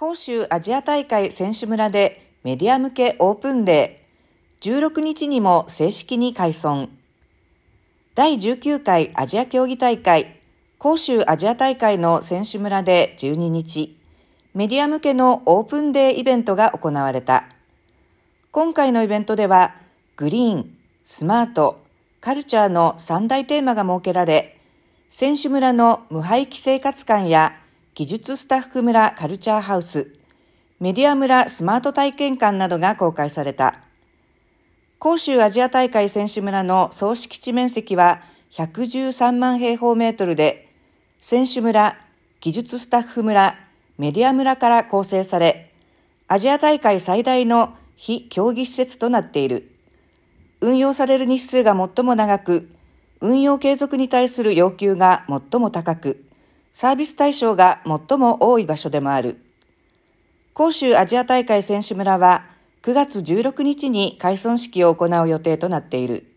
[0.00, 6.86] 杭州アジア大会選手村でメディア向けオープンデー、16日にも正式に開村。
[8.14, 10.38] 第19回アジア競技大会、
[10.78, 13.98] 杭州アジア大会の選手村で12日、
[14.54, 17.48] メディア向けのオープンデーイベントが行われた。
[18.52, 19.74] 今回のイベントでは、
[20.14, 21.84] グリーン、スマート、
[22.20, 24.60] カルチャーの三大テーマが設けられ、
[25.10, 27.58] 選手村の無廃棄生活館や
[27.98, 30.14] 技術スタッフ村カルチャーハウス、
[30.78, 33.80] メディア村スマート体験館などが公開された。
[35.02, 40.68] 広州アジア大会選手村の総敷地面積は113万平方メートルで、
[41.18, 41.98] 選手村、
[42.40, 43.58] 技術スタッフ村、
[43.98, 45.72] メディア村から構成され、
[46.28, 49.72] アジア大会最大の非競技施設となっている。
[50.60, 52.70] 運用される日数が最も長く、
[53.20, 56.27] 運用継続に対する要求が最も高く、
[56.80, 59.40] サービス対象が最も多い場所でもある。
[60.56, 62.44] 広州アジア大会選手村は
[62.84, 66.28] 9月16日に開村式を行う予定となっている。